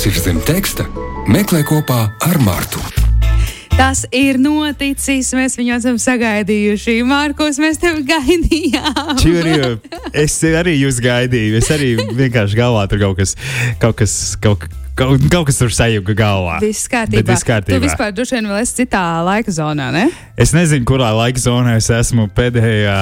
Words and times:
kas 0.00 0.06
ir 0.08 0.20
zem 0.24 0.38
teksta, 0.48 0.84
meklē 1.28 1.58
kopā 1.68 2.06
ar 2.24 2.38
Mārtu. 2.40 2.80
Tas 3.74 4.06
ir 4.16 4.38
noticis. 4.40 5.28
Mēs 5.36 5.58
viņu 5.58 5.74
esam 5.76 5.98
sagaidījuši. 6.00 6.94
Mārkos, 7.04 7.58
mēs 7.60 7.76
tevi 7.82 8.06
gaidījām. 8.08 9.10
Čurju, 9.20 9.68
es 10.16 10.38
arī 10.56 10.78
jūs 10.78 11.02
gaidīju. 11.04 11.60
Es 11.60 11.68
arī 11.76 11.90
vienkārši 12.16 12.56
galvā 12.62 12.86
tur 12.88 13.02
kaut 13.02 13.20
kas, 13.20 13.36
kaut 13.82 14.00
kas, 14.00 14.16
kaut, 14.40 14.64
kaut, 14.96 15.28
kaut 15.28 15.50
kas 15.50 15.60
tur 15.60 15.76
sajūga 15.82 16.16
galvā. 16.16 16.56
Viss 16.64 16.88
kārtībā. 16.88 17.20
Bet 17.20 17.34
viss 17.34 17.50
kārtībā. 17.52 17.76
Tu 17.76 17.84
vispār 17.84 18.16
droši 18.16 18.38
vien 18.38 18.52
vēl 18.54 18.64
esi 18.64 18.78
citā 18.80 19.04
laika 19.28 19.52
zonā, 19.52 19.92
ne? 19.92 20.08
Es 20.40 20.56
nezinu, 20.56 20.88
kurā 20.88 21.12
laika 21.26 21.44
zonā 21.44 21.76
es 21.76 21.92
esmu 21.92 22.30
pēdējā. 22.40 23.00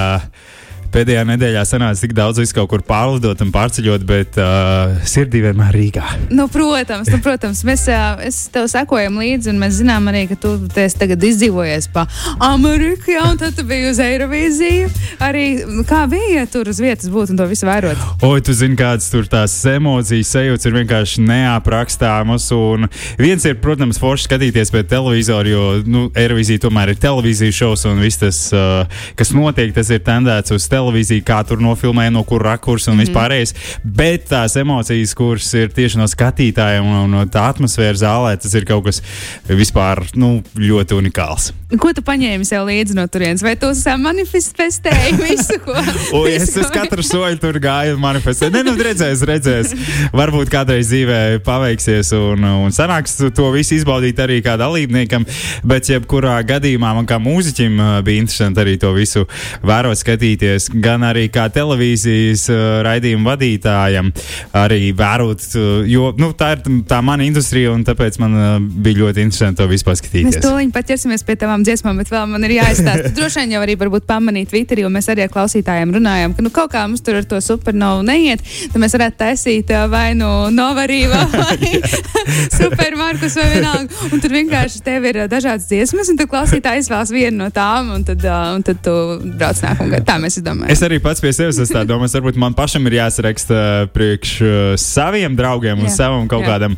Pēdējā 0.89 1.20
nedēļā 1.29 1.62
sanāca 1.68 2.00
tik 2.00 2.14
daudz, 2.16 2.41
visu 2.41 2.55
kaut 2.57 2.70
kur 2.70 2.82
pārlidot 2.86 3.43
un 3.45 3.50
pārceļot, 3.52 4.05
bet 4.09 4.38
uh, 4.41 4.95
sirdī 5.05 5.43
vienmēr 5.45 5.75
Rīgā. 5.77 6.05
Nu, 6.32 6.46
protams, 6.48 7.11
nu, 7.12 7.18
protams, 7.25 7.60
mēs 7.69 7.83
uh, 7.92 8.23
tev 8.55 8.70
sekojam 8.73 9.19
līdzi, 9.20 9.51
un 9.52 9.60
mēs 9.60 9.77
zinām 9.82 10.09
arī, 10.09 10.24
ka 10.30 10.38
tu 10.41 10.55
tagad 10.73 11.27
izdzīvojies 11.29 11.91
pa 11.93 12.06
Ameriku, 12.46 13.12
jā, 13.12 13.27
un 13.29 13.37
tad 13.41 13.59
tu 13.59 13.66
biji 13.69 13.91
uz 13.91 14.01
Eirovīziju. 14.01 14.88
Arī 15.29 15.45
kā 15.88 16.06
bija 16.09 16.46
tur 16.48 16.70
uz 16.73 16.80
vietas 16.80 17.12
būt 17.12 17.34
un 17.34 17.43
to 17.43 17.48
visu 17.52 17.68
vērot? 17.68 18.24
Oi, 18.24 18.41
tu 18.45 18.57
zini, 18.57 18.79
kādas 18.80 19.10
tur 19.12 19.29
tās 19.29 19.59
emocijas 19.68 20.32
sajūtas 20.38 20.70
ir 20.70 20.77
vienkārši 20.79 21.27
neaprakstāmas. 21.29 22.48
Un 22.57 22.88
viens 23.20 23.45
ir, 23.45 23.59
protams, 23.60 24.01
forši 24.01 24.30
skatīties 24.30 24.73
pēc 24.73 24.88
televizora, 24.96 25.52
jo 25.52 25.68
nu, 25.84 26.09
Eirovīzija 26.16 26.65
tomēr 26.65 26.95
ir 26.95 27.05
televīzijas 27.05 27.60
šovs, 27.60 27.87
un 27.93 28.01
viss 28.01 28.24
tas, 28.24 28.41
uh, 28.57 29.05
kas 29.20 29.37
notiek, 29.37 29.77
tas 29.77 29.93
ir 29.93 30.01
tendēts 30.09 30.57
uz 30.57 30.65
televīziju 30.65 30.77
televīziju, 30.78 31.27
kā 31.27 31.42
tur 31.46 31.62
nofilmē, 31.62 32.09
no 32.14 32.24
kur 32.28 32.42
rakursa 32.46 32.92
un 32.92 32.96
mm 32.96 33.02
-hmm. 33.02 33.10
vispārējais. 33.10 33.55
Bet 33.84 34.28
tās 34.30 34.56
emocijas, 34.56 35.14
kuras 35.14 35.52
ir 35.54 35.73
tieši 35.74 35.98
no 35.98 36.06
skatītājiem 36.06 36.84
un 37.04 37.10
no 37.10 37.24
tā 37.27 37.48
atmosfēras 37.52 38.02
zālē, 38.04 38.37
tas 38.41 38.54
ir 38.54 38.64
kaut 38.64 38.84
kas 38.84 39.02
vispār 39.49 40.04
nu, 40.15 40.43
ļoti 40.56 40.95
unikāls. 40.99 41.52
Ko 41.76 41.90
tu 41.93 42.01
paņēmi 42.01 42.46
sev 42.49 42.65
līdzi 42.65 42.95
no 42.96 43.04
turienes? 43.12 43.43
Vai 43.45 43.52
tu 43.60 43.68
manifestēji 44.01 45.18
visu, 45.26 45.59
ko? 45.60 45.74
o, 46.16 46.23
es 46.24 46.54
uz 46.56 46.71
katru 46.73 47.04
soļu 47.04 47.37
tur 47.43 47.59
gāju 47.60 47.99
un 47.99 48.01
manifestēju. 48.01 48.54
Nē, 48.54 48.62
nu, 48.65 48.73
redzēs, 48.80 49.24
redzēs. 49.29 49.74
Varbūt 50.16 50.49
kādreiz 50.49 50.88
dzīvē 50.88 51.43
paveiksies 51.45 52.15
un, 52.16 52.46
un 52.65 52.73
sanāks 52.73 53.18
to 53.37 53.51
visu 53.52 53.76
izbaudīt 53.76 54.21
arī 54.24 54.40
kā 54.45 54.56
dalībniekam. 54.60 55.26
Bet, 55.68 55.90
jebkurā 55.93 56.38
gadījumā 56.49 56.95
man 56.96 57.09
kā 57.09 57.21
mūziķim 57.21 57.76
bija 58.06 58.24
interesanti 58.24 58.65
arī 58.65 58.79
to 58.80 58.95
visu 58.96 59.26
vērot, 59.60 60.01
skatīties 60.01 60.68
gan 60.73 61.05
arī 61.07 61.27
kā 61.33 61.49
televīzijas 61.52 62.45
uh, 62.52 62.59
raidījuma 62.87 63.33
vadītājam, 63.33 64.11
arī 64.59 64.91
vērot, 64.97 65.44
uh, 65.56 65.69
jo 65.88 66.12
nu, 66.19 66.31
tā 66.38 66.53
ir 66.56 66.65
tā 66.88 67.00
mana 67.05 67.27
industrija, 67.27 67.72
un 67.72 67.84
tāpēc 67.87 68.19
man 68.22 68.37
uh, 68.37 68.49
bija 68.61 69.03
ļoti 69.03 69.25
interesanti 69.25 69.62
to 69.62 69.69
vispār 69.71 69.99
skatīties. 69.99 70.39
Mēs 70.39 70.44
tūlīt 70.44 70.75
pat 70.75 70.91
ķersimies 70.91 71.25
pie 71.27 71.39
tavām 71.41 71.65
dziesmām, 71.66 72.00
bet 72.00 72.12
vēl 72.12 72.28
man 72.31 72.47
ir 72.49 72.59
jāizstāsta. 72.59 73.12
Droši 73.19 73.43
vien 73.43 73.56
jau 73.56 73.62
arī 73.65 73.78
varbūt 73.81 74.06
pamanīt 74.09 74.53
Twitterī, 74.53 74.84
jo 74.84 74.93
mēs 74.93 75.09
arī 75.12 75.25
ar 75.27 75.33
klausītājiem 75.33 75.94
runājām, 75.97 76.37
ka 76.37 76.44
nu, 76.44 76.53
kaut 76.55 76.72
kā 76.75 76.84
mums 76.89 77.05
tur 77.05 77.21
ar 77.21 77.28
to 77.28 77.41
supernovu 77.44 78.05
neiet, 78.06 78.44
tad 78.72 78.78
mēs 78.83 78.97
varētu 78.99 79.21
taisīt 79.25 79.72
vai 79.91 80.12
nu 80.19 80.31
novarīvā 80.55 81.25
vai 81.41 81.72
supermarkus 82.59 83.39
vai 83.41 83.49
vienalga. 83.56 84.05
Un 84.12 84.22
tur 84.22 84.37
vienkārši 84.37 84.84
tev 84.84 85.09
ir 85.09 85.22
dažādas 85.31 85.69
dziesmas, 85.71 86.12
un 86.12 86.21
tad 86.21 86.31
klausītājs 86.31 86.89
izvēlas 86.89 87.12
vienu 87.15 87.43
no 87.43 87.50
tām, 87.55 87.93
un 87.97 88.06
tad, 88.06 88.25
un 88.55 88.65
tad 88.66 88.81
tu 88.84 88.94
brauc 89.39 89.65
nākamgad. 89.65 90.06
Tā 90.09 90.19
mēs 90.22 90.39
izdomājam 90.41 90.57
domāju. 90.59 90.75
Es 90.75 90.82
arī 90.84 90.98
pats 91.03 91.22
pie 91.22 91.32
sevis 91.34 91.72
domājis, 91.88 92.16
varbūt 92.19 92.38
man 92.41 92.54
pašam 92.56 92.87
ir 92.88 92.98
jāsaraksta 92.98 93.88
priekš 93.94 94.32
uh, 94.42 94.50
saviem 94.81 95.37
draugiem 95.38 95.78
un 95.78 95.88
jā, 95.88 95.94
savam 95.94 96.28
kaut 96.31 96.44
jā. 96.44 96.53
kādam 96.53 96.76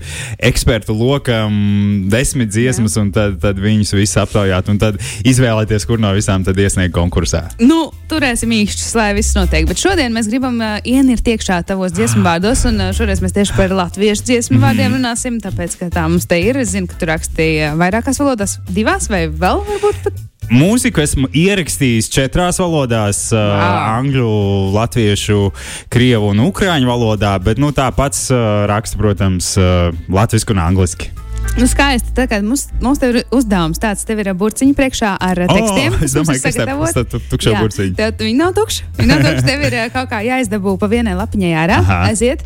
ekspertu 0.50 0.94
lokam 0.96 2.06
desmit 2.12 2.52
dziesmas, 2.52 2.96
jā. 2.96 3.04
un 3.04 3.12
tad, 3.14 3.38
tad 3.42 3.60
viņus 3.60 3.94
visus 3.96 4.18
aptaujāt, 4.20 4.70
un 4.72 4.80
tad 4.80 5.00
izvēlēties, 5.26 5.86
kur 5.88 6.02
no 6.02 6.12
visām 6.16 6.44
tad 6.46 6.58
iesniegt 6.60 6.94
konkursā. 6.96 7.46
Nu, 7.62 7.90
turēsim 8.10 8.52
īkšķus, 8.60 8.92
lai 8.98 9.10
viss 9.18 9.36
notiek. 9.38 9.68
Bet 9.70 9.82
šodien 9.82 10.14
mēs 10.16 10.30
gribam 10.30 10.58
uh, 10.60 10.78
ienirt 10.84 11.26
iekšā 11.34 11.62
tavos 11.68 11.94
dziesmu 11.96 12.24
vārdos, 12.26 12.64
un 12.70 12.80
uh, 12.88 12.94
šoreiz 12.96 13.22
mēs 13.24 13.36
tieši 13.36 13.56
par 13.58 13.74
latviešu 13.82 14.26
dziesmu 14.30 14.58
mm. 14.58 14.64
vārdiem 14.66 14.98
runāsim, 14.98 15.38
tāpēc, 15.42 15.78
ka 15.80 15.92
tā 15.94 16.08
mums 16.10 16.28
te 16.30 16.40
ir. 16.42 16.60
Es 16.60 16.74
zinu, 16.74 16.90
ka 16.90 16.98
tu 17.00 17.08
rakstīji 17.10 17.72
vairākās 17.80 18.20
valodās, 18.22 18.58
divās 18.70 19.10
vai 19.12 19.26
vēl 19.30 19.64
varbūt 19.70 20.04
pat 20.06 20.26
Mūziku 20.50 21.04
esmu 21.04 21.28
ierakstījis 21.30 22.08
četrās 22.10 22.58
valodās 22.58 23.28
uh,- 23.30 23.38
angļu, 24.00 24.30
latviešu, 24.74 25.52
krievu 25.94 26.32
un 26.34 26.42
ukrāņu 26.48 26.90
valodā, 26.90 27.36
bet 27.38 27.62
nu, 27.62 27.70
tā 27.70 27.86
pats 27.94 28.26
uh, 28.34 28.66
raksta, 28.70 28.98
protams, 28.98 29.54
uh, 29.60 29.94
latviešu 30.10 30.56
un 30.56 30.64
angliski. 30.66 31.19
Nu, 31.58 31.66
skaisti. 31.68 32.12
Kā 32.30 32.38
mums, 32.44 32.66
mums 32.82 33.00
ir 33.04 33.20
uzdevums 33.34 33.80
tāds, 33.82 34.04
tev 34.06 34.20
ir 34.22 34.30
burciņi 34.38 34.74
priekšā 34.76 35.12
ar 35.24 35.40
tekstiem. 35.50 35.96
Oh, 35.96 36.04
es 36.06 36.14
domāju, 36.16 36.42
ka 36.44 36.52
tas 36.52 36.98
ir 37.00 37.20
tukšs 37.32 37.56
burciņš. 37.58 37.94
Tev 37.98 38.22
viņi 38.22 38.38
nav 38.38 38.54
tukši. 38.56 38.86
Viņi 38.98 39.10
nav 39.10 39.24
tukši. 39.26 39.44
Tev 39.48 39.64
ir 39.68 39.76
kaut 39.94 40.10
kā 40.12 40.20
jāizdabū 40.26 40.76
pa 40.80 40.90
vienai 40.92 41.16
lapiņai 41.18 41.52
ārā. 41.64 41.80
Aiziet. 42.06 42.44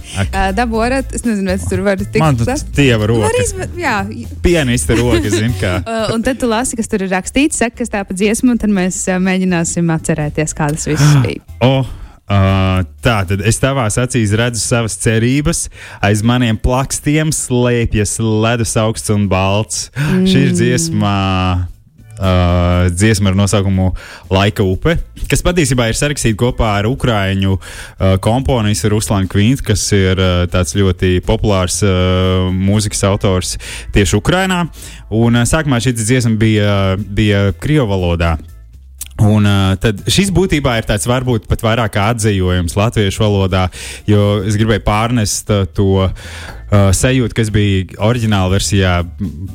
Dabū 0.56 0.84
ārā. 0.87 1.03
Es 1.15 1.26
nezinu, 1.26 1.53
vai 1.53 1.59
tur 1.72 1.84
var 1.87 2.00
tikt. 2.00 2.20
Man 2.22 2.41
tas 2.41 2.65
tieva 2.76 3.09
roka. 3.10 3.32
Izve... 3.42 3.69
Jā. 3.81 3.97
Pianista 4.44 4.97
roka, 4.98 5.32
zin 5.32 5.56
kā. 5.60 5.76
un 6.15 6.25
tad 6.25 6.41
tu 6.41 6.48
lasi, 6.50 6.78
kas 6.78 6.91
tur 6.91 7.04
ir 7.04 7.12
rakstīts, 7.12 7.60
saka, 7.60 7.82
kas 7.82 7.92
tā 7.92 8.04
pa 8.06 8.16
dziesmu, 8.16 8.54
un 8.54 8.62
tad 8.62 8.72
mēs 8.75 9.04
mēģināsim 9.25 9.92
atcerēties, 9.98 10.56
kā 10.56 10.72
tas 10.75 10.88
viss 10.91 11.19
bija. 11.26 11.44
Oh. 11.65 11.84
Uh, 12.24 12.80
tā 13.04 13.18
tad 13.28 13.42
es 13.44 13.58
tavās 13.60 13.98
acīs 14.00 14.30
redzu 14.40 14.62
savas 14.62 14.94
cerības, 14.96 15.66
aiz 16.00 16.22
maniem 16.24 16.56
plakstiem 16.56 17.28
slēpjas 17.36 18.16
ledus 18.24 18.72
augsts 18.80 19.12
un 19.12 19.26
balts. 19.28 19.90
Mm. 19.92 20.24
Šī 20.30 20.48
ir 20.48 20.56
dziesma. 20.56 21.14
Uh, 22.14 22.86
dziesma 22.94 23.32
ar 23.32 23.34
nosaukumu 23.34 23.88
Laika 24.30 24.62
upe, 24.62 24.92
kas 25.26 25.40
patiesībā 25.42 25.88
ir 25.90 25.98
sarakstīta 25.98 26.38
kopā 26.38 26.68
ar 26.78 26.86
ukrāņu 26.86 27.56
uh, 27.58 27.64
komponistu 28.22 28.92
Ruslanu 28.92 29.26
Kvintu, 29.26 29.66
kas 29.66 29.82
ir 29.98 30.22
uh, 30.22 30.44
tāds 30.46 30.76
ļoti 30.78 31.18
populārs 31.26 31.80
uh, 31.82 32.54
mūzikas 32.54 33.02
autors 33.10 33.56
tieši 33.98 34.20
Ukrajinā. 34.22 34.62
Un 35.10 35.42
uh, 35.42 35.42
sākumā 35.42 35.82
šī 35.82 35.96
dziesma 35.98 36.38
bija, 36.38 36.72
bija 36.94 37.48
Krievu 37.58 37.91
valodā. 37.91 38.36
Un 39.22 39.47
uh, 39.47 39.76
tad 39.78 40.00
šis 40.10 40.32
būtībā 40.34 40.72
ir 40.80 40.88
tāds 40.88 41.06
varbūt 41.06 41.47
pat 41.47 41.62
vairāk 41.62 41.98
atzījums 42.02 42.75
latviešu 42.75 43.22
valodā, 43.22 43.69
jo 44.10 44.41
es 44.42 44.58
gribēju 44.58 44.82
pārnest 44.82 45.52
uh, 45.54 45.69
to 45.70 46.08
uh, 46.08 46.88
sajūtu, 46.91 47.36
kas 47.38 47.53
bija 47.54 48.00
oriģināla 48.03 48.50
versijā, 48.56 48.97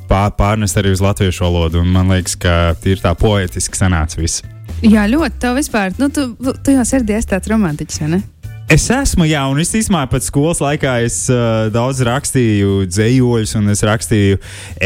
pār, 0.08 0.32
pārnest 0.40 0.80
arī 0.80 0.96
uz 0.96 1.04
latviešu 1.04 1.44
valodu. 1.44 1.84
Un 1.84 1.92
man 1.92 2.16
liekas, 2.16 2.38
ka 2.40 2.56
ir 2.88 3.04
tā 3.04 3.12
poetiski 3.20 3.82
sanāca 3.82 4.22
viss. 4.22 4.46
Jā, 4.80 5.04
ļoti. 5.12 5.42
Tev 5.44 5.60
vispār, 5.60 5.92
nu, 6.00 6.08
tu, 6.14 6.30
tu 6.40 6.78
jau 6.78 6.88
sirdī 6.88 7.20
esi 7.20 7.34
tāds 7.34 7.52
romantiķis, 7.52 8.04
vai 8.06 8.14
ne? 8.16 8.22
Es 8.70 8.84
esmu, 8.94 9.26
jā, 9.26 9.42
un 9.50 9.58
es 9.58 9.72
īstenībā 9.74 10.04
pat 10.12 10.22
skolas 10.22 10.60
laikā 10.62 10.92
es, 11.02 11.24
uh, 11.34 11.72
daudz 11.74 12.04
rakstīju 12.06 12.84
dzējoļus, 12.86 13.56
un 13.58 13.72
es 13.74 13.80
rakstīju 13.82 14.38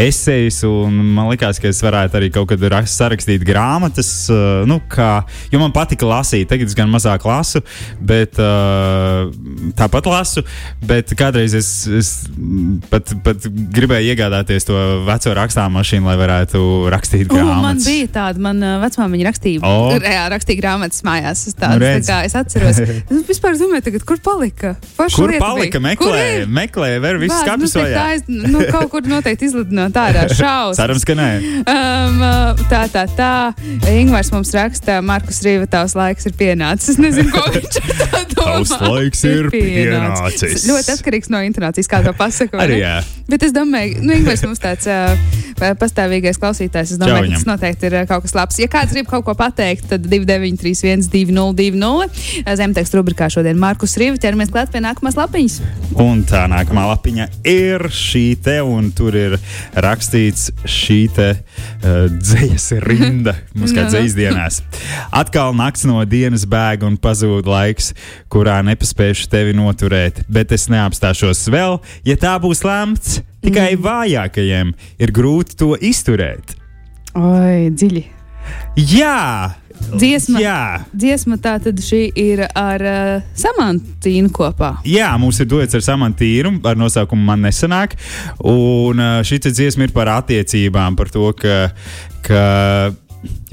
esejas, 0.06 0.62
un 0.64 1.02
man 1.18 1.28
liekas, 1.34 1.60
ka 1.60 1.68
es 1.68 1.82
varētu 1.84 2.16
arī 2.16 2.30
kaut 2.32 2.48
kad 2.54 2.64
rakst, 2.72 2.96
sarakstīt 2.96 3.44
grāmatas, 3.44 4.12
uh, 4.32 4.62
nu, 4.70 4.78
kā, 4.88 5.26
jo 5.52 5.60
man 5.60 5.76
patika 5.76 6.08
lasīt. 6.08 6.48
Tagad 6.48 6.72
es 6.72 6.78
gan 6.80 6.88
mazāk 6.94 7.26
lasu, 7.28 7.60
bet 8.00 8.40
uh, 8.40 9.28
tāpat 9.76 10.08
lasu, 10.08 10.46
bet 10.88 11.12
kādreiz 11.20 11.58
es, 11.60 11.74
es 11.92 12.14
pat, 12.88 13.12
pat 13.28 13.50
gribēju 13.52 14.16
iegādāties 14.16 14.70
to 14.70 14.80
veco 15.10 15.36
rakstāmu 15.42 15.82
mašīnu, 15.82 16.08
lai 16.08 16.16
varētu 16.24 16.64
rakstīt 16.96 17.28
grāmatas. 17.28 17.60
Uh, 17.60 17.68
man 17.68 17.84
bija 17.84 18.14
tāda, 18.16 18.46
man 18.48 18.64
uh, 18.64 18.80
vecmāmiņa 18.88 19.28
rakstīja, 19.28 19.68
oh. 19.68 19.92
jā, 20.00 20.24
rakstīja 20.32 20.64
grāmatas 20.64 21.04
mājās. 21.04 21.44
Es, 21.52 21.60
tādas, 21.60 21.84
nu, 21.84 21.94
tā 22.00 22.08
kā 22.08 22.24
es 22.32 22.40
atceros. 22.40 22.84
Vispār, 23.34 23.60
domāju, 23.74 23.86
tagad, 23.88 24.04
kur 24.06 24.20
palika? 24.22 24.76
Paša 24.98 25.18
kur 25.18 25.34
palika? 25.40 25.80
Bija. 25.80 25.84
Meklēja, 25.84 26.46
meklēja, 26.48 27.00
vēl 27.02 27.20
viss 27.22 27.40
skats 27.42 27.64
nu, 27.64 27.70
tā, 27.74 28.04
aiz, 28.14 28.26
nu, 28.30 28.62
kaut 28.70 28.92
kur 28.92 29.08
noteikti 29.10 29.48
izlidinot 29.50 29.98
ārā 29.98 30.28
šausmas. 30.40 30.78
Cerams, 30.78 31.06
ka 31.08 31.16
nē. 31.18 31.30
Um, 31.64 32.22
uh, 32.22 32.64
tā, 32.70 32.84
tā, 32.94 33.06
tā. 33.18 33.32
Ingvars 33.92 34.32
mums 34.34 34.54
raksta, 34.56 35.00
Markus 35.06 35.42
Rīva, 35.46 35.68
tavs 35.70 35.98
laiks 35.98 36.30
ir 36.30 36.38
pienācis. 36.38 36.94
Es 36.94 37.02
nezinu, 37.02 37.34
ko 37.34 37.46
viņš 37.56 37.80
ar 37.82 37.96
to 37.98 38.24
domā. 38.38 38.54
Tavs 38.54 38.76
laiks 38.84 39.26
ir, 39.30 39.50
pienācis. 39.54 40.38
pienācis. 40.38 40.68
Ļoti 40.70 40.96
atkarīgs 40.98 41.34
no 41.34 41.44
intonācijas, 41.48 41.90
kā 41.90 42.04
to 42.06 42.14
pasaka. 42.18 42.62
Arī 42.64 42.84
jā. 42.84 43.00
Bet 43.32 43.48
es 43.48 43.56
domāju, 43.56 44.04
nu, 44.04 44.14
Ingvars 44.20 44.46
mums 44.46 44.62
tāds 44.62 44.90
uh, 44.92 45.18
pastāvīgais 45.80 46.40
klausītājs. 46.42 46.96
Es 46.96 47.02
domāju, 47.02 47.30
ka 47.30 47.38
tas 47.38 47.48
noteikti 47.48 47.90
ir 47.90 47.98
uh, 48.00 48.06
kaut 48.10 48.26
kas 48.26 48.36
labs. 48.38 48.60
Ja 48.62 48.70
kāds 48.72 48.96
grib 48.96 49.10
kaut 49.10 49.26
ko 49.28 49.36
pateikt, 49.38 49.88
tad 49.92 50.06
2931, 50.10 51.08
202, 51.14 52.56
zemtekstu 52.60 53.00
rubrikā 53.00 53.30
šodien 53.34 53.60
Markus 53.62 53.98
Rīva 54.02 54.20
ķeramies 54.22 54.52
klāt 54.54 54.74
pie 54.74 54.84
nākamās 54.84 55.18
lapiņas. 55.20 55.60
Un 56.04 56.24
tā 56.28 56.46
nākamā 56.52 56.86
lapiņa 56.94 57.30
ir 57.50 57.88
šī 57.94 58.26
te, 58.44 58.60
un 58.66 58.92
tur 58.96 59.16
ir 59.18 59.38
rakstīts 59.86 60.52
šī 60.70 61.00
te 61.16 61.30
uh, 61.36 62.06
dzīslas 62.14 62.70
rinda. 62.88 63.38
Mums 63.54 63.74
kā 63.74 63.82
Nu, 63.84 63.90
nu. 63.90 63.92
dzīslas 63.92 64.16
dienās. 64.16 64.62
Atkal 65.12 65.54
nakts 65.58 65.84
no 65.90 66.00
dienas 66.08 66.46
bēg 66.50 66.86
un 66.88 66.96
pazūd 67.02 67.50
laiks, 67.50 67.92
kurā 68.32 68.62
nepaspējuši 68.66 69.30
tevi 69.32 69.58
noturēt. 69.58 70.24
Bet 70.32 70.56
es 70.56 70.70
neapstāšos 70.72 71.46
vēl, 71.54 71.80
ja 72.08 72.18
tā 72.20 72.38
būs 72.42 72.64
lemts. 72.68 73.22
Tikai 73.44 73.74
vājākajiem 73.80 74.72
ir 75.04 75.16
grūti 75.16 75.58
to 75.60 75.74
izturēt. 75.80 76.56
Oi, 77.20 77.70
dziļi. 77.76 78.06
Jā, 78.90 79.54
Dziesma. 79.94 80.40
Jā. 80.42 80.84
Dziesma 80.96 81.38
tā 81.42 81.58
tad 81.62 81.82
šī 81.84 82.06
ir 82.20 82.44
ar 82.48 82.84
uh, 82.88 83.28
Samantīnu 83.38 84.32
kopā. 84.34 84.78
Jā, 84.88 85.12
mums 85.22 85.42
ir 85.44 85.50
dots 85.50 85.78
ar 85.78 85.84
samantīru, 85.86 86.56
ar 86.66 86.80
nosaukumu 86.80 87.26
Man 87.28 87.46
nesanāk. 87.46 87.98
Un 88.48 89.02
ā, 89.04 89.12
šī 89.26 89.42
dziesma 89.50 89.88
ir 89.88 89.94
par 89.96 90.12
attiecībām, 90.20 90.98
par 91.00 91.14
to, 91.14 91.30
ka. 91.38 91.64
ka 92.26 92.44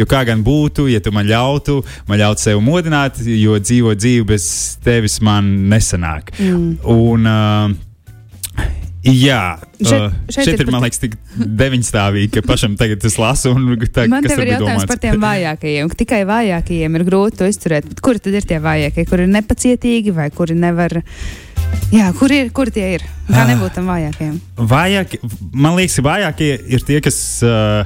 Jo 0.00 0.02
kā 0.10 0.24
gan 0.26 0.40
būtu, 0.42 0.88
ja 0.90 0.98
tu 0.98 1.12
man 1.14 1.28
ļautu, 1.28 1.76
man 2.08 2.18
ļautu 2.18 2.42
sevi 2.42 2.62
modināt, 2.64 3.20
jo 3.22 3.54
dzīvo 3.54 3.92
dzīvi 3.94 4.24
bez 4.26 4.46
tevis 4.82 5.20
man 5.22 5.46
nesanāk. 5.70 6.32
Mm. 6.42 6.72
Un, 6.90 7.28
uh, 7.30 7.89
jā, 9.04 9.58
Šeit- 9.80 10.16
šeit 10.28 10.44
šeit 10.44 10.60
ir 10.60 10.66
ir, 10.66 10.70
man 10.74 10.82
liekas, 10.84 11.00
tik 11.00 11.14
deviņstāvīgi, 11.38 12.30
ka 12.34 12.42
pašam 12.46 12.74
tagad 12.80 13.00
tas 13.00 13.16
lasu. 13.20 13.52
Un, 13.56 13.76
tā, 13.86 14.06
Man 14.08 14.22
te 14.26 14.34
ir 14.34 14.52
jautājums 14.54 14.84
domāts? 14.84 14.88
par 14.90 14.98
tiem 15.02 15.20
vājākajiem. 15.22 15.88
ka 15.92 16.00
Tikai 16.02 16.22
vājākajiem 16.28 16.98
ir 17.00 17.04
grūti 17.08 17.40
to 17.40 17.48
izturēt. 17.50 17.88
Bet 17.88 18.00
Kuri 18.04 18.18
tad 18.20 18.34
ir 18.34 18.42
tie 18.48 18.58
vājākie? 18.60 19.06
Kuri 19.08 19.24
ir 19.28 19.32
nepacietīgi 19.36 20.12
vai 20.16 20.28
kuri 20.30 20.54
nevar? 20.54 21.00
Jā, 21.94 22.10
kur 22.18 22.30
ir, 22.34 22.50
kur 22.54 22.66
tie 22.70 22.94
ir? 22.98 23.02
Kā 23.30 23.44
Ah. 23.44 23.48
nebūt 23.50 23.74
tam 23.74 23.86
vājākajiem? 23.86 24.36
Vājāk, 24.56 25.18
man 25.52 25.76
liekas, 25.78 25.98
vājākie 26.02 26.52
ir 26.68 26.80
tie, 26.86 27.00
kas. 27.00 27.42
Uh, 27.42 27.84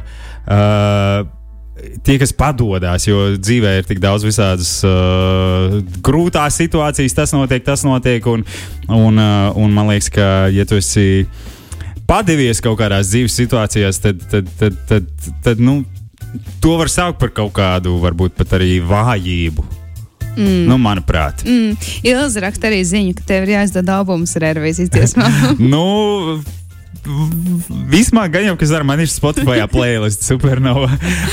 uh, 0.49 1.25
Tie, 1.75 2.15
kas 2.21 2.31
padodas, 2.39 3.03
jo 3.09 3.33
dzīvē 3.35 3.73
ir 3.81 3.89
tik 3.89 3.99
daudz 4.03 4.23
visādas 4.23 4.77
uh, 4.87 5.81
grūtās 6.07 6.55
situācijas, 6.61 7.17
tas 7.17 7.35
notiek, 7.35 7.65
tas 7.67 7.83
notiek. 7.83 8.27
Un, 8.31 8.45
un, 8.87 9.19
uh, 9.19 9.51
un 9.59 9.75
man 9.75 9.91
liekas, 9.91 10.13
ka, 10.15 10.29
ja 10.55 10.67
tu 10.71 10.79
esi 10.79 11.27
padevies 12.07 12.63
kaut 12.63 12.79
kādās 12.79 13.11
dzīves 13.11 13.39
situācijās, 13.41 13.99
tad, 14.05 14.23
tad, 14.31 14.51
tad, 14.61 14.79
tad, 14.87 15.09
tad 15.43 15.63
nu, 15.63 15.81
to 16.63 16.77
var 16.79 16.93
saukt 16.93 17.19
par 17.19 17.35
kaut 17.35 17.55
kādu, 17.57 17.97
varbūt 18.03 18.37
pat 18.39 18.55
arī 18.61 18.79
vājību. 18.85 19.67
Mm. 20.35 20.65
Nu, 20.67 20.79
manuprāt. 20.83 21.45
Mm. 21.47 21.75
Ilza 22.07 22.43
raksta 22.43 22.71
arī 22.71 22.81
ziņu, 22.87 23.15
ka 23.19 23.27
tev 23.29 23.47
ir 23.47 23.55
jāizdod 23.55 23.91
albums 23.91 24.35
ar 24.39 24.49
Eirovīzijas 24.51 24.91
dziesmām. 24.95 25.35
nu, 25.75 25.85
Vismaz 27.91 28.31
gan 28.33 28.47
jau, 28.49 28.55
kas 28.61 28.73
ar 28.77 28.87
mani 28.87 29.07
ir 29.07 29.13
Spotify 29.13 29.65
playlist, 29.75 30.25
supernova. 30.27 30.91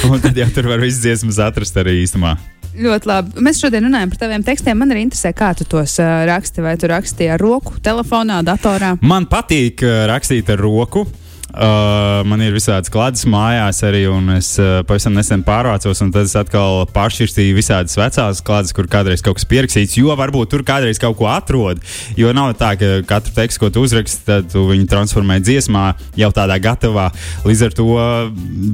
Un 0.10 0.24
tad 0.24 0.38
jau 0.38 0.50
tur 0.56 0.72
var 0.72 0.84
visas 0.84 1.02
dziesmas 1.04 1.40
atrast 1.44 1.78
arī 1.82 2.02
īstenībā. 2.04 2.36
Ļoti 2.82 3.10
labi. 3.10 3.42
Mēs 3.44 3.60
šodien 3.60 3.84
runājam 3.84 4.14
par 4.14 4.22
taviem 4.22 4.46
tekstiem. 4.48 4.78
Man 4.80 4.94
arī 4.94 5.04
interesē, 5.04 5.34
kā 5.36 5.52
tu 5.60 5.68
tos 5.68 5.98
uh, 6.00 6.22
raksti. 6.30 6.64
Vai 6.64 6.78
tu 6.80 6.88
rakstīji 6.92 7.34
ar 7.36 7.42
roku, 7.44 7.76
telefonā, 7.84 8.40
datorā? 8.48 8.94
Man 9.04 9.28
patīk 9.32 9.84
uh, 9.84 10.06
rakstīt 10.12 10.50
ar 10.54 10.64
roku. 10.64 11.04
Uh, 11.04 11.31
man 11.52 12.42
ir 12.44 12.54
visādas 12.56 12.92
klātes 12.92 13.26
mājās 13.30 13.82
arī, 13.84 14.06
un 14.12 14.30
es 14.38 14.54
uh, 14.62 14.82
pavisam 14.88 15.16
nesen 15.18 15.44
pārvācos, 15.44 16.00
un 16.04 16.12
tad 16.14 16.30
es 16.30 16.36
atkal 16.40 16.86
pāršķirstīju 16.96 17.58
visādas 17.58 17.98
vecās 18.00 18.42
klātes, 18.46 18.72
kur 18.76 18.88
kādreiz 18.92 19.24
kaut 19.26 19.40
kas 19.40 19.48
pierakstīts, 19.50 19.98
jo 20.00 20.16
varbūt 20.18 20.52
tur 20.54 20.64
kādreiz 20.68 21.02
kaut 21.02 21.18
ko 21.20 21.28
atrod. 21.32 21.82
Jo 22.20 22.32
nav 22.36 22.54
tā, 22.60 22.74
ka 22.80 22.92
katru 23.08 23.36
tekstu, 23.36 23.64
ko 23.66 23.72
tu 23.74 23.84
uzraksti, 23.86 24.24
tad 24.28 24.48
tu 24.54 24.64
viņu 24.70 24.88
transformē 24.92 25.42
dziesmā 25.44 25.84
jau 26.20 26.32
tādā 26.36 26.58
gatavā. 26.62 27.10
Līdz 27.48 27.66
ar 27.68 27.76
to 27.76 27.88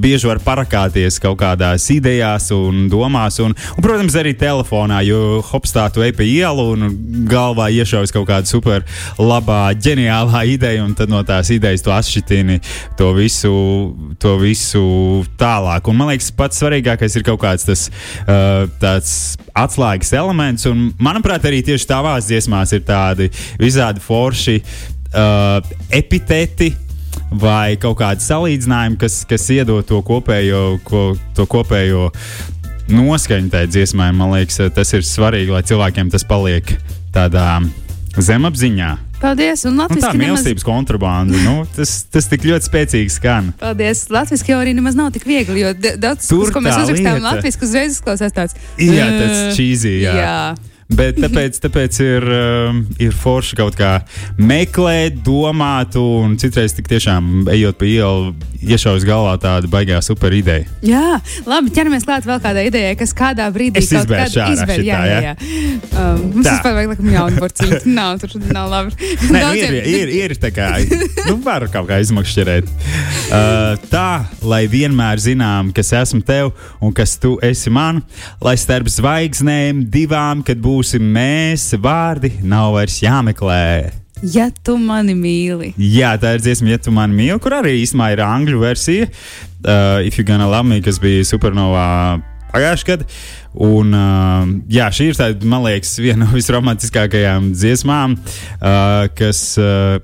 bieži 0.03 0.29
var 0.29 0.41
parakāties 0.45 1.17
kaut 1.23 1.39
kādās 1.41 1.87
idejās 1.93 2.51
un 2.55 2.85
domās, 2.91 3.39
un, 3.43 3.57
un 3.57 3.85
protams, 3.85 4.17
arī 4.21 4.35
telefonā, 4.37 5.01
jo 5.07 5.41
hopstā 5.49 5.87
tu 5.93 6.05
ej 6.05 6.13
pa 6.17 6.25
ielu 6.27 6.67
un 6.75 6.91
galvā 7.29 7.71
iešaujas 7.73 8.13
kaut 8.13 8.29
kāda 8.29 8.49
super 8.49 8.85
labā, 9.17 9.71
ģeniālā 9.73 10.45
ideja, 10.53 10.85
un 10.85 10.93
tad 10.97 11.11
no 11.11 11.23
tās 11.27 11.49
idejas 11.53 11.85
tu 11.85 11.93
atšķitini 11.95 12.61
to 12.99 13.11
visu, 13.17 13.53
to 14.21 14.35
visu 14.41 14.83
tālāk. 15.39 15.87
Un 15.89 15.99
man 15.99 16.11
liekas, 16.11 16.31
pats 16.35 16.61
svarīgākais 16.61 17.19
ir 17.19 17.25
kaut 17.27 17.41
kāds 17.43 17.67
tas 17.67 17.87
uh, 18.25 18.67
atslēgas 19.57 20.13
elements, 20.17 20.67
un 20.69 20.89
manuprāt, 21.01 21.45
arī 21.47 21.63
tieši 21.65 21.89
tavās 21.89 22.29
dziesmās 22.29 22.73
ir 22.77 22.83
tādi 22.87 23.29
visādi 23.61 24.03
forši 24.03 24.59
uh, 24.63 25.61
epiteti. 25.91 26.73
Vai 27.27 27.75
kaut 27.81 27.97
kāda 27.99 28.23
salīdzinājuma, 28.23 28.95
kas, 29.01 29.17
kas 29.27 29.49
iedod 29.51 29.83
to 29.89 29.97
kopējo, 30.05 30.77
ko, 30.87 31.01
to 31.35 31.43
kopējo 31.49 32.05
noskaņu 32.87 33.51
tajā 33.51 33.67
dziesmā. 33.73 34.11
Man 34.15 34.31
liekas, 34.31 34.61
tas 34.75 34.93
ir 34.95 35.03
svarīgi, 35.03 35.51
lai 35.51 35.65
cilvēkiem 35.67 36.13
tas 36.13 36.23
paliek 36.27 36.77
tādā 37.15 37.57
zemapziņā. 38.15 38.93
Paldies! 39.21 39.63
Un 39.65 39.79
Latvijas 39.81 40.05
tā 40.05 40.11
mīlestības 40.17 40.65
kontrabanda, 40.67 41.39
nu, 41.41 41.63
tas, 41.73 42.03
tas 42.13 42.27
tik 42.29 42.45
ļoti 42.45 42.69
spēcīgi 42.69 43.13
skan. 43.15 43.51
Paldies! 43.61 44.05
Latvijas 44.13 44.45
jau 44.45 44.59
arī 44.61 44.75
nemaz 44.77 44.97
nav 44.99 45.09
tik 45.15 45.25
viegli, 45.25 45.63
jo 45.63 45.73
daudz, 45.97 46.29
Tur 46.29 46.51
ko 46.53 46.61
mēs 46.61 46.77
tā 46.77 46.85
uzrakstām. 46.85 47.21
Latvijas, 47.25 47.57
uzreiz 47.65 47.97
izklausās 47.97 48.35
tāds 48.35 48.57
Jā, 48.77 49.07
"Ē, 49.07 49.19
tas 49.21 49.57
cheesy, 49.57 49.95
jā. 50.05 50.13
jā. 50.21 50.37
Bet 50.87 51.17
tāpēc, 51.23 51.57
tāpēc 51.65 51.97
ir, 52.05 52.23
um, 52.31 52.77
ir 53.03 53.11
forši 53.11 53.57
kaut 53.59 53.75
kā 53.75 53.97
meklēt, 54.39 55.17
domāt, 55.25 55.97
un 55.99 56.37
citreiz 56.39 56.75
tik 56.77 56.87
tiešām 56.87 57.47
ejot 57.51 57.75
pa 57.79 57.87
ielu, 57.89 58.31
iešaujas 58.63 59.03
galvā 59.05 59.33
tāda 59.41 59.67
baigā 59.69 59.99
super 60.05 60.33
ideja. 60.33 60.65
Jā, 60.85 61.17
labi, 61.45 61.73
ķeramies 61.75 62.07
klāt 62.07 62.25
vēl 62.27 62.39
kādai 62.43 62.63
idejai, 62.69 62.93
kas 62.99 63.11
kādā 63.17 63.49
brīdī 63.53 63.83
Es 63.83 63.91
kaut 63.91 64.13
ārā 64.15 64.27
izbēr. 64.29 64.71
šitā, 64.71 64.83
Jā, 64.87 65.01
jā, 65.11 65.17
jā? 65.25 65.33
Um, 65.91 66.23
mums 66.37 66.47
vispār 66.47 66.77
vajag 66.77 66.91
laikam 66.93 67.11
jaunu 67.13 67.41
porciju. 67.43 67.81
Nav, 67.97 68.17
tur 68.23 68.37
nav 68.53 68.71
labi. 68.71 68.95
Nē, 69.27 69.41
Daudziem- 69.43 69.75
ir, 69.81 69.91
ir, 69.91 70.13
ir 70.31 70.35
tā 70.41 70.51
kā, 70.55 70.69
nu, 71.27 71.35
var 71.45 71.67
kaut 71.73 71.89
kā 71.91 71.99
izmakšķerēt. 72.03 72.71
Uh, 73.27 73.75
tā, 73.91 74.07
lai 74.47 74.63
vienmēr 74.71 75.19
zinām, 75.21 75.73
kas 75.75 75.91
esmu 75.99 76.23
tev 76.27 76.53
un 76.81 76.95
kas 76.95 77.17
tu 77.21 77.35
esi 77.43 77.71
man, 77.73 78.01
lai 78.43 78.55
starp 78.59 78.87
zvaigznēm 78.91 79.83
divām, 79.93 80.41
kad 80.47 80.61
būsim 80.77 81.05
mēs, 81.13 81.71
vārdi 81.81 82.35
nav 82.45 82.75
vairs 82.75 82.99
jāmeklē. 83.01 83.89
Ja 84.33 84.47
tu 84.65 84.77
mani 84.81 85.13
mīli. 85.17 85.71
Jā, 85.77 86.15
tā 86.21 86.35
ir 86.37 86.41
dziesma, 86.41 86.71
ja 86.73 86.81
tu 86.81 86.93
mani 86.93 87.17
mīli, 87.17 87.37
kur 87.41 87.55
arī 87.59 87.75
īstenībā 87.83 88.11
ir 88.15 88.23
angļu 88.25 88.61
versija. 88.61 89.09
Uh, 89.61 90.05
If 90.05 90.17
you 90.17 90.25
gonna 90.25 90.47
love 90.49 90.65
me, 90.69 90.81
kas 90.85 90.99
bija 91.01 91.25
supernovā 91.25 91.87
pagājušajā 92.53 92.89
gadā. 92.89 93.07
Un, 93.67 93.93
uh, 93.93 94.49
jā, 94.69 94.89
šī 94.93 95.09
ir 95.11 95.17
tāda, 95.17 95.49
man 95.49 95.65
liekas, 95.65 95.95
viena 96.01 96.25
no 96.25 96.29
visromantiskākajām 96.35 97.51
dziesmām, 97.57 98.17
uh, 98.17 99.07
kas. 99.17 99.49
Uh, 99.61 99.97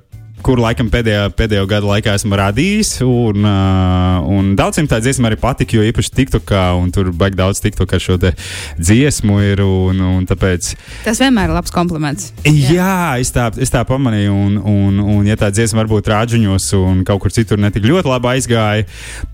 Kur 0.44 0.60
laikam 0.60 0.90
pēdējā, 0.92 1.30
pēdējo 1.40 1.68
gadu 1.72 1.88
laikā 1.88 2.18
esmu 2.18 2.36
radījis. 2.36 2.90
Un, 3.08 3.46
uh, 3.48 4.18
un 4.28 4.50
daudziem 4.60 4.90
tā 4.92 5.00
dziesma 5.00 5.30
arī 5.30 5.38
patika, 5.40 5.78
jo 5.78 5.86
īpaši 5.88 6.12
TikTokā, 6.18 6.64
un 6.76 6.90
tur 6.92 7.14
baigi 7.16 7.40
daudz 7.40 7.62
TikTok 7.64 7.96
ar 7.96 8.04
šo 8.04 8.18
dziesmu 8.20 9.40
ir. 9.48 9.64
Un, 9.64 10.02
un 10.04 10.28
tāpēc 10.28 10.74
Tas 11.06 11.22
vienmēr 11.24 11.48
ir 11.48 11.56
labs 11.56 11.72
kompliments. 11.72 12.34
Jā, 12.44 12.74
Jā 12.76 12.98
es, 13.24 13.32
tā, 13.36 13.48
es 13.56 13.72
tā 13.72 13.86
pamanīju, 13.88 14.36
un, 14.36 14.60
un, 14.60 15.00
un 15.16 15.32
ja 15.32 15.40
tā 15.40 15.48
dziesma 15.54 15.84
varbūt 15.84 16.12
rāģiņos 16.12 16.70
un 16.82 17.02
kaut 17.08 17.24
kur 17.24 17.36
citur 17.36 17.62
netik 17.64 17.88
ļoti 17.88 18.12
labi 18.12 18.34
aizgāja, 18.36 18.88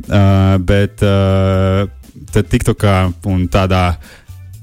uh, 0.05 0.55
bet 0.62 1.01
uh, 1.05 1.89
tad 2.33 2.53
TikTokā 2.53 2.98
un 3.33 3.48
tādā. 3.50 3.86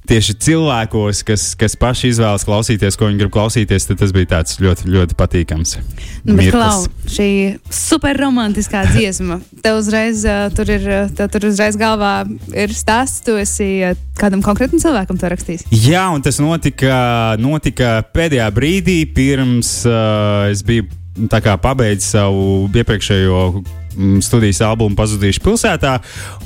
Tieši 0.07 0.37
cilvēkos, 0.47 1.23
kas, 1.27 1.45
kas 1.59 1.75
paši 1.79 2.13
izvēlas 2.13 2.45
klausīties, 2.47 2.95
ko 2.99 3.09
viņi 3.09 3.21
grib 3.25 3.33
klausīties, 3.35 3.89
tad 3.89 3.99
tas 4.03 4.13
bija 4.15 4.31
tāds 4.37 4.61
ļoti, 4.63 4.91
ļoti 4.95 5.17
patīkams. 5.19 5.77
Nu, 6.27 6.37
bet. 6.39 6.53
Klau, 6.55 6.85
šī 7.11 7.29
super 7.75 8.19
romantiskā 8.21 8.85
dziesma. 8.93 9.41
Tev 9.65 9.81
uzreiz, 9.81 10.23
uh, 10.29 10.47
tur 10.55 10.71
ir, 10.71 10.87
tev 11.19 11.31
tur 11.35 11.49
uzreiz 11.51 11.79
galvā 11.81 12.13
ir 12.55 12.75
stāsts, 12.77 13.25
tu 13.27 13.35
esi 13.41 13.71
uh, 13.83 13.97
kādam 14.21 14.45
konkrētam 14.47 14.83
cilvēkam 14.83 15.19
to 15.19 15.33
rakstījis. 15.33 15.67
Jā, 15.87 16.07
un 16.15 16.23
tas 16.23 16.39
notika, 16.43 17.01
notika 17.43 17.99
pēdējā 18.15 18.47
brīdī, 18.55 19.01
pirms 19.17 19.81
uh, 19.91 20.47
es 20.53 20.63
biju 20.67 20.87
tā 21.31 21.41
kā 21.45 21.57
pabeidzu 21.61 22.07
savu 22.07 22.47
iepriekšējo 22.75 23.41
mm, 23.97 24.19
studijas 24.25 24.61
albumu 24.67 24.97
Pazudīšu 24.99 25.43
pilsētā. 25.45 25.97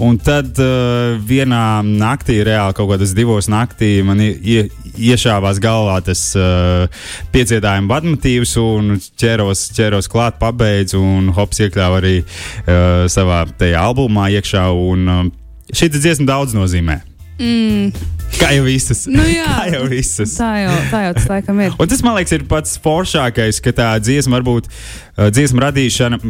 Un 0.02 0.18
tad 0.22 0.58
uh, 0.62 1.16
vienā 1.26 1.80
naktī, 1.86 2.40
reāli 2.46 2.76
kaut 2.78 2.92
kādas 2.92 3.14
divos 3.16 3.50
naktī, 3.50 3.92
man 4.06 4.22
ie, 4.22 4.68
iešāvās 4.94 5.60
galvā 5.62 5.98
tas 6.06 6.22
uh, 6.38 7.02
piecietājuma 7.34 7.90
vadmotīvs, 7.96 8.54
un 8.62 8.96
ķeros, 9.20 9.66
ķeros 9.76 10.10
klāt, 10.12 10.38
pabeidzu, 10.42 11.02
un 11.02 11.30
hops 11.36 11.62
iekļāvu 11.66 12.00
arī 12.00 12.16
uh, 12.22 13.04
savā 13.10 13.44
tajā 13.60 13.84
albumā 13.90 14.30
iekšā. 14.38 14.70
Un, 14.70 15.06
uh, 15.10 15.28
šī 15.74 15.92
dziesma 15.98 16.30
daudz 16.30 16.56
nozīmē. 16.56 17.00
Mm. 17.40 18.19
Kā 18.38 18.52
jau 18.54 18.64
visas. 18.66 19.04
Nu 19.10 19.24
jā, 19.26 19.44
Kā 19.48 19.68
jau 19.74 19.84
visas. 19.90 20.34
Tā 20.38 20.50
jau, 20.62 20.72
tā 20.92 21.04
jau 21.08 21.12
tas 21.18 21.28
laikam 21.30 21.60
ir. 21.64 21.76
Un 21.80 21.90
tas, 21.90 22.02
man 22.06 22.16
liekas, 22.18 22.34
ir 22.36 22.46
pats 22.50 22.76
foršākais, 22.82 23.60
ka 23.64 23.74
tā 23.76 23.92
dziesma, 24.02 24.38
varbūt 24.38 24.70
uh, 24.70 25.28
dziesma 25.34 25.66
radīšana. 25.68 26.20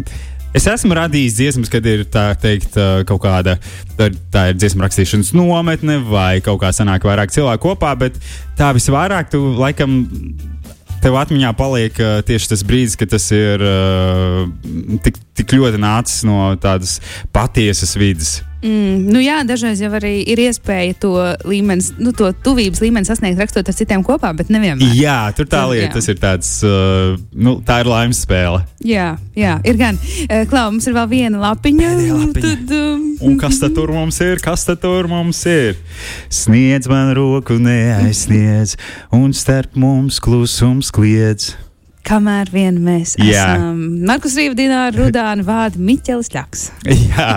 Es 0.56 0.66
esmu 0.66 0.96
radījis 0.98 1.36
dziesmas, 1.38 1.70
kad 1.70 1.84
ir 1.86 2.02
tā 2.10 2.30
teikt, 2.40 2.74
uh, 2.74 3.04
kaut 3.06 3.22
kāda 3.22 3.54
tā, 3.98 4.08
tā 4.34 4.48
ir 4.50 4.58
dziesmu 4.58 4.82
rakstīšanas 4.82 5.30
nometne, 5.38 6.00
vai 6.08 6.40
kaut 6.42 6.58
kā 6.64 6.72
sanāk 6.74 7.06
vairāk 7.06 7.30
cilvēku 7.34 7.70
kopā, 7.70 7.92
bet 8.00 8.18
tā 8.58 8.72
visvairāk 8.76 9.30
tu 9.34 9.44
laikam. 9.60 10.02
Tev 11.00 11.14
atmiņā 11.16 11.54
paliek 11.56 11.96
uh, 11.96 12.18
tieši 12.28 12.50
tas 12.50 12.62
brīdis, 12.66 12.98
kad 13.00 13.08
tas 13.08 13.30
ir 13.32 13.62
uh, 13.64 14.42
tik, 15.00 15.16
tik 15.38 15.54
ļoti 15.56 15.80
nācis 15.80 16.26
no 16.28 16.50
tādas 16.60 16.98
patiesas 17.32 17.94
vidas. 17.96 18.34
Mm, 18.60 19.06
nu 19.08 19.22
jā, 19.24 19.38
dažreiz 19.48 19.80
jau 19.80 19.88
arī 19.96 20.18
ir 20.28 20.40
iespēja 20.44 20.96
to 21.00 21.14
līmeni, 21.48 21.84
nu, 22.02 22.12
to 22.16 22.28
tuvības 22.44 22.82
līmeni 22.84 23.08
sasniegt, 23.08 23.40
rakstot 23.40 23.70
ar 23.72 23.76
citiem 23.76 24.04
kopā, 24.04 24.34
bet 24.36 24.52
nevienmēr. 24.52 24.92
Jā, 24.98 25.32
tur 25.36 25.48
tā 25.48 25.62
Tur, 25.64 25.72
lieta, 25.72 25.86
jā. 25.86 25.94
tas 25.96 26.08
ir 26.12 26.18
tāds, 26.20 26.50
uh, 26.66 27.14
nu, 27.32 27.56
tā 27.64 27.80
ir 27.80 27.88
laimes 27.88 28.20
spēle. 28.26 28.60
Jā, 28.84 29.14
jā, 29.36 29.56
ir 29.64 29.80
gan. 29.80 29.96
Eh, 30.26 30.44
Klau, 30.50 30.66
mums 30.74 30.88
ir 30.88 30.96
vēl 30.96 31.08
viena 31.08 31.40
lapiņa. 31.40 31.88
Lapiņa. 32.10 32.44
Tad, 32.44 32.76
um, 32.76 33.08
Un 33.30 33.40
kas 33.40 33.60
tad 33.60 33.74
tur 33.76 33.92
mums 33.92 34.20
ir? 34.24 34.40
Kas 34.44 34.66
tad 34.68 34.80
tur 34.84 35.08
mums 35.08 35.40
ir? 35.48 35.80
Sniedz 36.32 36.88
man 36.90 37.14
roku, 37.16 37.56
neaizsniedz, 37.60 38.76
un 39.16 39.32
starp 39.36 39.76
mums 39.80 40.20
klusums 40.20 40.92
kliedz. 40.92 41.54
Kamēr 42.06 42.50
vien 42.52 42.78
mēs 42.82 43.14
Jā. 43.20 43.54
esam. 43.54 43.80
Markus 44.08 44.34
Rīva, 44.38 44.56
Dināra, 44.58 44.92
Rudāna, 44.96 45.44
Vāda, 45.46 45.80
Miķelis 45.80 46.30
Ļaks. 46.34 46.64
Jā, 47.10 47.28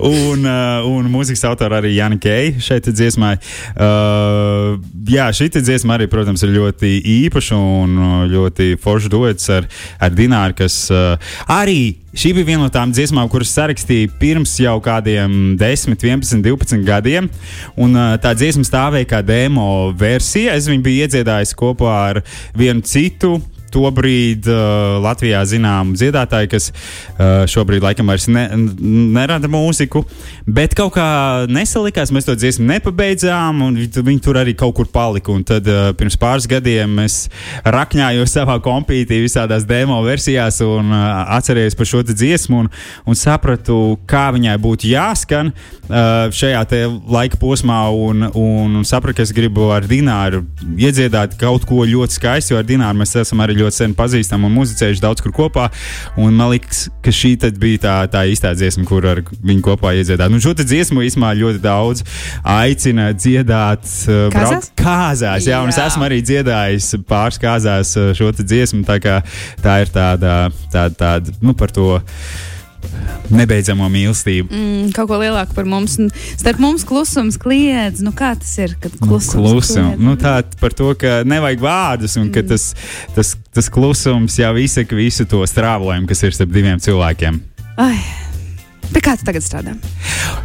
un, 0.00 0.46
uh, 0.46 0.86
un 0.88 1.10
mūzikas 1.12 1.44
autora 1.48 1.80
arī 1.82 1.94
Jānis 1.96 2.22
Keija 2.24 2.56
šeit 2.62 2.88
dziesmai. 2.90 3.34
Uh, 3.74 4.76
jā, 5.10 5.28
šī 5.36 5.50
dziesma 5.56 5.96
arī, 5.96 6.08
protams, 6.10 6.44
ir 6.46 6.54
ļoti 6.56 6.96
īpaša 7.16 7.60
un 7.60 7.96
uh, 7.98 8.16
ļoti 8.30 8.74
forša 8.82 9.12
duets 9.12 9.50
ar, 9.52 9.68
ar 10.02 10.14
Dināru, 10.16 10.56
kas 10.58 10.86
uh, 10.94 11.16
arī 11.52 11.96
šī 12.16 12.32
bija 12.38 12.50
viena 12.52 12.64
no 12.64 12.70
tām 12.72 12.94
dziesmām, 12.96 13.28
kuras 13.32 13.52
sarakstīja 13.52 14.14
pirms 14.20 14.54
jau 14.62 14.78
kādiem 14.84 15.56
10, 15.60 15.98
11, 16.00 16.40
12 16.46 16.86
gadiem. 16.86 17.28
Un, 17.76 17.92
uh, 17.92 18.14
tā 18.22 18.32
dziesma 18.38 18.64
stāvēja 18.66 19.10
kā 19.16 19.20
demo 19.26 19.92
versija. 19.96 20.56
Es 20.56 20.70
viņu 20.70 20.86
biju 20.86 21.04
iedziedājis 21.04 21.54
kopā 21.58 21.92
ar 22.06 22.24
vienu 22.56 22.84
citu 22.86 23.36
tobrīd 23.74 24.46
uh, 24.50 24.96
Latvijā 25.04 25.42
zināmu 25.48 25.96
dziedātāju, 25.98 26.50
kas 26.52 26.68
uh, 26.72 27.44
šobrīd 27.50 27.84
laikam 27.84 28.08
vairs 28.10 28.28
ne, 28.30 28.46
nerada 29.16 29.48
mūziku. 29.52 30.04
Bet 30.46 30.74
kaut 30.78 30.94
kā 30.96 31.08
nesalikās, 31.50 32.12
mēs 32.14 32.28
to 32.28 32.36
dziesmu 32.38 32.66
nepabeidzām, 32.70 33.62
un 33.66 33.76
viņi, 33.80 33.90
tu- 33.96 34.04
viņi 34.06 34.22
tur 34.24 34.40
arī 34.40 34.54
kaut 34.58 34.76
kur 34.78 34.90
palika. 34.92 35.32
Un 35.34 35.44
tad 35.46 35.66
uh, 35.70 35.90
pirms 35.98 36.18
pāris 36.20 36.48
gadiem 36.50 36.98
es 37.04 37.26
rakņāju 37.66 38.26
savā 38.30 38.58
kompītī 38.64 39.20
visādās 39.24 39.66
demo 39.68 39.98
versijās 40.06 40.60
un 40.64 40.92
uh, 40.94 41.06
atcerējos 41.36 41.76
par 41.78 41.90
šo 41.90 42.02
dziesmu 42.06 42.62
un, 42.64 42.70
un 43.06 43.18
sapratu, 43.18 43.98
kā 44.08 44.28
viņai 44.36 44.56
būtu 44.62 44.88
jāskan 44.92 45.50
uh, 45.52 46.28
šajā 46.32 46.64
laika 47.10 47.38
posmā, 47.40 47.80
un, 47.92 48.26
un, 48.34 48.76
un 48.80 48.84
sapratu, 48.86 49.16
ka 49.20 49.24
es 49.26 49.32
gribu 49.36 49.68
ar 49.74 49.86
Dināru 49.88 50.42
iedziedāt 50.76 51.36
kaut 51.40 51.64
ko 51.68 51.84
ļoti 51.86 52.16
skaistu, 52.18 52.54
jo 52.54 52.60
ar 52.60 52.66
Dināru 52.68 53.00
mēs 53.00 53.14
esam 53.22 53.40
arī 53.44 53.55
ļoti 53.60 53.80
sen 53.80 53.94
pazīstami 53.98 54.48
un 54.48 54.54
muzicējuši 54.56 55.02
daudz 55.04 55.24
kur 55.24 55.34
kopā. 55.36 55.68
Un 56.20 56.36
man 56.36 56.52
liekas, 56.54 56.86
ka 57.04 57.14
šī 57.14 57.34
tad 57.42 57.60
bija 57.62 57.82
tā, 57.86 57.96
tā 58.12 58.24
īstā 58.30 58.54
dziesma, 58.56 58.86
kur 58.88 59.06
ar 59.08 59.22
viņu 59.26 59.64
kopā 59.66 59.94
iedziedāt. 59.98 60.32
Nu, 60.32 60.40
šo 60.42 60.54
dziesmu 60.58 61.04
īstenībā 61.06 61.32
ļoti 61.38 61.62
daudz 61.64 62.04
aicina 62.56 63.10
dziedāt 63.16 63.86
uh, 64.08 64.26
Kāzās? 64.34 64.72
kāzās. 64.78 65.48
Jā, 65.48 65.62
un 65.64 65.72
es 65.72 65.80
Jā. 65.80 65.88
esmu 65.90 66.06
arī 66.08 66.20
dziedājis 66.24 66.92
pāris 67.08 67.40
kāzās 67.42 67.94
uh, 68.00 68.12
šo 68.16 68.32
dziesmu. 68.36 68.84
Tā, 68.86 68.98
kā 69.02 69.20
tā 69.62 69.80
ir 69.84 69.92
tāda, 69.94 70.36
tāda, 70.72 70.94
tāda 70.98 71.36
nu, 71.42 71.56
par 71.58 71.72
to 71.74 71.96
nebeidzamo 73.30 73.88
mīlestību. 73.90 74.48
Mm, 74.50 74.90
kaut 74.96 75.08
ko 75.10 75.18
lielāku 75.20 75.54
par 75.56 75.64
mums. 75.68 75.96
Starp 76.38 76.60
mums 76.62 76.84
klusums 76.86 77.38
kliedz. 77.42 78.00
Nu, 78.04 78.12
kā 78.16 78.34
tas 78.38 78.52
ir? 78.62 78.76
Kad 78.80 78.94
klusums 79.02 79.34
Klusum. 79.36 79.90
kliedz? 79.92 80.04
Nu, 80.06 80.16
tā 80.20 80.36
par 80.60 80.74
to, 80.76 80.92
ka 80.98 81.22
nevajag 81.26 81.60
vārdus 81.64 82.16
un 82.20 82.30
ka 82.32 82.40
Mm. 82.42 82.48
tas, 82.48 82.74
tas, 83.14 83.36
tas 83.54 83.68
klusums 83.72 84.36
jau 84.38 84.52
izsaka 84.56 84.94
visu 84.96 85.24
to 85.26 85.42
strāvojumu, 85.46 86.06
kas 86.08 86.22
ir 86.22 86.32
starp 86.32 86.52
diviem 86.52 86.78
cilvēkiem. 86.78 87.40
Ai, 87.76 87.98
pie 88.92 89.00
kā 89.02 89.16
tu 89.18 89.24
tagad 89.24 89.42
strādā? 89.42 89.76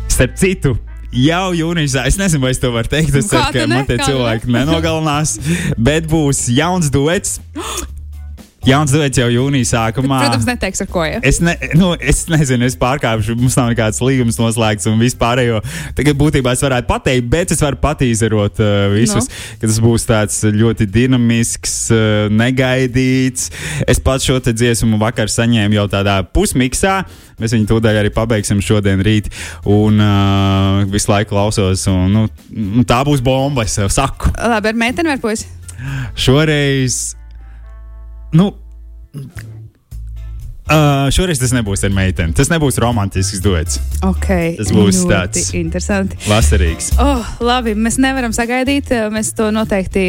Starp 0.08 0.36
citu. 0.38 0.78
Jau 1.12 1.52
jūnijā, 1.52 2.06
es 2.08 2.16
nezinu, 2.16 2.40
vai 2.42 2.52
es 2.52 2.60
to 2.60 2.70
varu 2.72 2.88
teikt. 2.88 3.12
Nu, 3.14 3.20
kā 3.20 3.28
ceru, 3.28 3.52
ka 3.52 3.66
ne? 3.68 3.76
man 3.76 3.86
te 3.86 3.98
Kā 4.00 4.06
cilvēki 4.08 4.48
nenogalinās, 4.48 5.34
bet 5.78 6.08
būs 6.08 6.46
jauns 6.56 6.90
duets. 6.90 7.40
Jauns 8.68 8.92
duets 8.94 9.18
jau 9.18 9.26
jūnijā 9.32 9.66
sākumā. 9.72 10.20
Protams, 10.22 10.46
neteiks 10.46 10.84
ar 10.84 10.90
ko. 10.92 11.02
Ja? 11.08 11.18
Es, 11.26 11.40
ne, 11.42 11.56
nu, 11.78 11.92
es 11.98 12.24
nezinu, 12.30 12.68
es 12.70 12.76
pārkāpšu, 12.78 13.34
mums 13.40 13.56
nav 13.58 13.72
nekāds 13.72 14.02
līgums 14.06 14.38
noslēgts 14.38 14.86
un 14.92 15.00
vispārējo. 15.02 15.64
Tagad 15.98 16.20
būtībā 16.20 16.54
es 16.54 16.62
varētu 16.62 16.90
pateikt, 16.90 17.26
bet 17.32 17.54
es 17.56 17.64
varu 17.64 17.80
patīzerot 17.82 18.62
uh, 18.62 18.74
visus, 18.94 19.26
Nu. 19.26 19.34
no. 19.34 19.58
ka 19.62 19.70
tas 19.72 19.80
būs 19.82 20.06
tāds 20.10 20.38
ļoti 20.54 20.86
dinamisks, 20.94 21.76
uh, 21.96 22.28
negaidīts. 22.30 23.50
Es 23.90 24.02
pats 24.04 24.28
šo 24.30 24.38
dziesmu 24.46 25.00
vakar 25.02 25.32
saņēmu 25.32 25.80
jau 25.80 25.88
tādā 25.92 26.20
pusmiksā. 26.30 27.00
Mēs 27.42 27.56
viņu 27.56 27.70
tūdaļ 27.72 28.02
arī 28.04 28.12
pabeigsim 28.14 28.62
šodien, 28.62 29.02
rīt. 29.06 29.32
Un 29.66 29.98
uh, 29.98 30.84
visu 30.92 31.10
laiku 31.10 31.34
klausos. 31.34 31.88
Un, 31.90 32.14
nu, 32.14 32.28
nu, 32.52 32.86
tā 32.86 33.02
būs 33.08 33.26
bomba, 33.26 33.66
es 33.66 33.80
jau 33.80 33.90
saku. 33.90 34.30
Labi, 34.38 34.70
ar 34.70 34.78
meiteni 34.86 35.16
vai 35.16 35.18
puisi? 35.22 35.50
Šoreiz. 36.14 37.02
Nu, 38.34 38.54
Uh, 40.72 41.10
šoreiz 41.12 41.36
tas 41.42 41.52
nebūs 41.52 41.82
ar 41.84 41.92
meiteni. 41.92 42.32
Tas 42.38 42.48
nebūs 42.48 42.78
romantisks 42.80 43.42
duets. 43.44 43.76
Okay, 44.08 44.54
Tas 44.56 44.70
būs 44.72 45.02
tāds- 45.10 45.50
Interesanti. 45.58 46.16
Vasarīgs. 46.30 46.94
Oh, 47.02 47.26
labi, 47.44 47.74
mēs 47.76 47.98
nevaram 48.00 48.32
sagaidīt. 48.32 48.88
Mēs 49.12 49.34
to 49.36 49.50
noteikti 49.52 50.06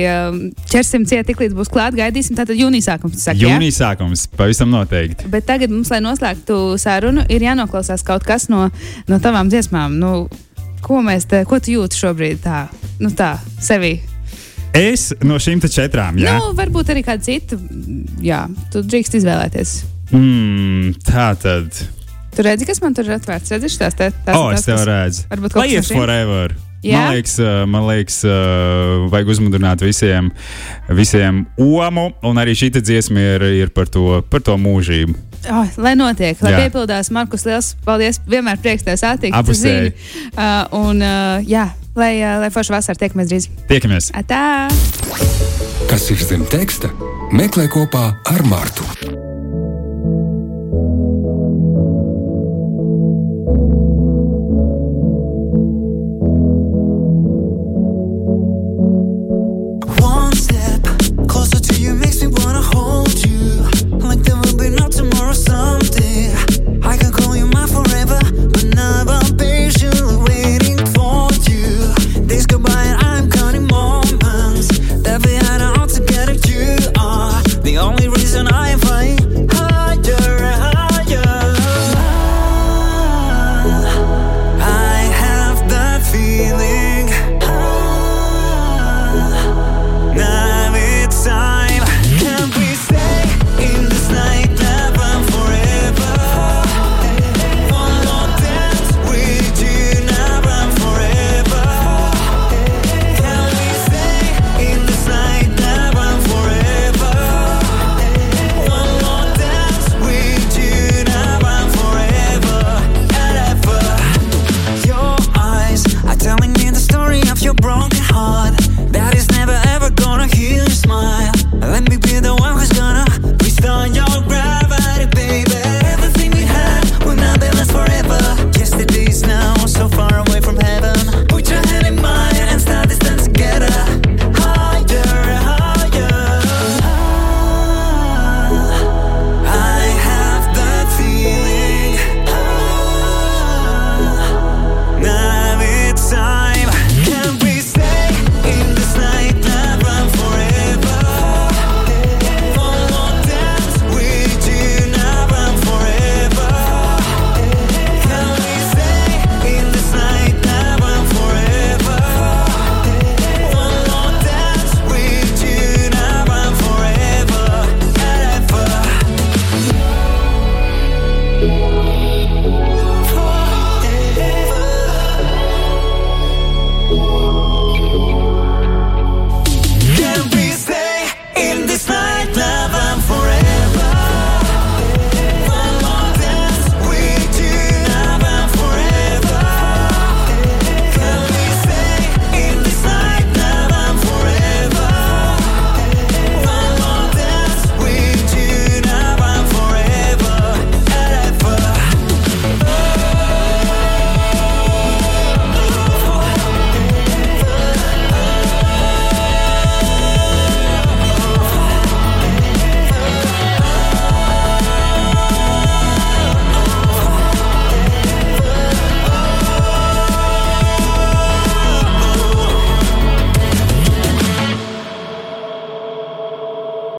ķersim 0.70 1.02
ciet, 1.08 1.26
tik 1.26 1.40
līdz 1.42 1.56
būs 1.58 1.72
klāt. 1.72 1.96
Gaidīsim. 1.98 2.36
Tātad 2.38 2.54
jūnijas 2.54 2.86
sākums. 2.92 3.26
ja? 3.26 3.34
Jūnijas 3.34 3.80
sākums 3.82 4.28
pavisam 4.36 4.70
noteikti. 4.70 5.26
Bet 5.32 5.46
tagad 5.50 5.70
mums, 5.74 5.90
lai 5.90 5.98
noslēgtu 5.98 6.78
sarunu, 6.78 7.26
ir 7.28 7.40
jānoklausās 7.40 8.04
kaut 8.06 8.22
kas 8.22 8.46
no, 8.48 8.70
no 9.08 9.18
tavām 9.18 9.50
dziesmām. 9.50 9.98
Nu, 9.98 10.28
ko, 10.80 11.02
mēs 11.02 11.26
te, 11.26 11.42
ko 11.44 11.58
tu 11.58 11.72
jūti 11.74 11.98
šobrīd 11.98 12.38
tā, 12.44 12.68
nu 13.00 13.10
tā, 13.10 13.34
sevi? 13.58 13.96
Es 14.76 15.10
no 15.20 15.36
šīm 15.42 15.60
četrām, 15.68 16.16
jā. 16.20 16.38
Nu, 16.40 16.52
varbūt 16.56 16.92
arī 16.94 17.02
kādu 17.04 17.26
citu. 17.26 17.58
Jā, 18.24 18.46
tu 18.72 18.80
drīkst 18.86 19.18
izvēlēties. 19.20 19.74
Mm, 20.12 20.94
tā 21.04 21.32
tad. 21.40 21.82
Tu 22.32 22.44
redzi, 22.44 22.64
kas 22.68 22.80
man 22.80 22.96
tur 22.96 23.08
ir 23.08 23.18
atvērts? 23.18 23.52
Redzi, 23.52 23.72
tās 23.80 23.96
te 23.96 24.08
tās 24.24 24.36
O, 24.38 24.46
ir 24.48 24.56
es 24.56 24.64
tās, 24.64 24.68
tev 24.70 24.84
redzu. 24.88 25.24
Varbūt 25.32 25.56
kaut 25.56 25.68
kas 25.68 25.90
šīm? 25.90 25.98
forever. 26.00 26.54
Jā? 26.82 26.98
Man 26.98 27.12
liekas, 27.14 27.34
uh, 27.38 27.50
man 27.70 27.84
liekas 27.86 28.16
uh, 28.26 29.04
vajag 29.12 29.28
uzmundrināt 29.36 29.84
visiem, 29.84 30.32
visiem 30.90 31.44
omu, 31.60 32.08
un 32.26 32.40
arī 32.42 32.56
šī 32.58 32.72
dziesma 32.80 33.22
ir, 33.36 33.44
ir 33.60 33.70
par, 33.76 33.86
to, 33.92 34.18
par 34.32 34.42
to 34.42 34.56
mūžību. 34.58 35.14
Oh, 35.52 35.66
lai 35.82 35.92
notiek, 35.98 36.38
lai 36.42 36.52
Jā. 36.54 36.64
piepildās. 36.64 37.10
Markus, 37.14 37.44
liels 37.46 37.72
paldies. 37.86 38.20
Vienmēr 38.30 38.60
prieks 38.62 38.86
tev 38.86 38.98
satikt. 38.98 39.34
zini. 39.58 39.92
Uh, 40.34 40.66
un, 40.78 41.02
uh, 41.02 41.42
jā, 41.46 41.68
lai, 41.98 42.14
lai 42.42 42.50
forša 42.52 42.76
vasara 42.76 43.00
tiekamies 43.00 43.30
drīz. 43.32 43.48
Tiekamies! 43.70 44.10
Atā! 44.16 44.68
Kas 45.90 46.08
ir 46.14 46.24
zem 46.24 46.46
teksta? 46.48 46.92
Meklē 47.32 47.68
kopā 47.72 48.10
ar 48.32 48.44
Mārtu. 48.48 48.91